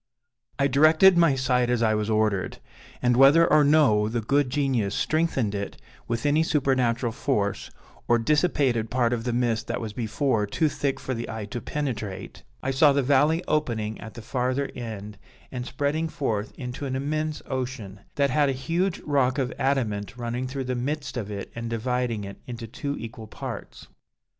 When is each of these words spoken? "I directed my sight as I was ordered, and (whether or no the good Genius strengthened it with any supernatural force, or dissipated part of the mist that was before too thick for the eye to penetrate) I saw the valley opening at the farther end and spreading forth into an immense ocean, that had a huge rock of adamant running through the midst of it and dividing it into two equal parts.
"I 0.57 0.65
directed 0.65 1.15
my 1.15 1.35
sight 1.35 1.69
as 1.69 1.83
I 1.83 1.93
was 1.93 2.09
ordered, 2.09 2.57
and 3.03 3.15
(whether 3.15 3.45
or 3.45 3.63
no 3.63 4.09
the 4.09 4.19
good 4.19 4.49
Genius 4.49 4.95
strengthened 4.95 5.53
it 5.53 5.79
with 6.07 6.25
any 6.25 6.41
supernatural 6.41 7.11
force, 7.11 7.69
or 8.07 8.17
dissipated 8.17 8.89
part 8.89 9.13
of 9.13 9.25
the 9.25 9.31
mist 9.31 9.67
that 9.67 9.79
was 9.79 9.93
before 9.93 10.47
too 10.47 10.69
thick 10.69 10.99
for 10.99 11.13
the 11.13 11.29
eye 11.29 11.45
to 11.45 11.61
penetrate) 11.61 12.41
I 12.63 12.71
saw 12.71 12.93
the 12.93 13.03
valley 13.03 13.43
opening 13.47 14.01
at 14.01 14.15
the 14.15 14.23
farther 14.23 14.71
end 14.73 15.19
and 15.51 15.67
spreading 15.67 16.09
forth 16.09 16.51
into 16.57 16.87
an 16.87 16.95
immense 16.95 17.43
ocean, 17.45 17.99
that 18.15 18.31
had 18.31 18.49
a 18.49 18.53
huge 18.53 19.01
rock 19.01 19.37
of 19.37 19.53
adamant 19.59 20.17
running 20.17 20.47
through 20.47 20.63
the 20.63 20.73
midst 20.73 21.15
of 21.15 21.29
it 21.29 21.51
and 21.53 21.69
dividing 21.69 22.23
it 22.23 22.37
into 22.47 22.65
two 22.65 22.97
equal 22.97 23.27
parts. 23.27 23.87